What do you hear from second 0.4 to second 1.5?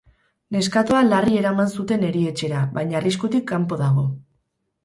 Neskatoa larri